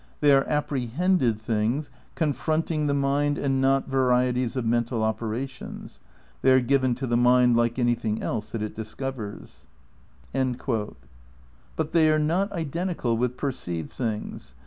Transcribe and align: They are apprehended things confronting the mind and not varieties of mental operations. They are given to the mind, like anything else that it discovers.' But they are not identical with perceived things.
They 0.19 0.33
are 0.33 0.49
apprehended 0.49 1.39
things 1.39 1.91
confronting 2.15 2.87
the 2.87 2.93
mind 2.95 3.37
and 3.37 3.61
not 3.61 3.87
varieties 3.87 4.55
of 4.55 4.65
mental 4.65 5.03
operations. 5.03 5.99
They 6.41 6.51
are 6.53 6.59
given 6.59 6.95
to 6.95 7.05
the 7.05 7.15
mind, 7.15 7.55
like 7.55 7.77
anything 7.77 8.19
else 8.23 8.49
that 8.49 8.63
it 8.63 8.73
discovers.' 8.73 9.67
But 10.33 10.95
they 11.91 12.09
are 12.09 12.17
not 12.17 12.51
identical 12.51 13.15
with 13.15 13.37
perceived 13.37 13.91
things. 13.91 14.55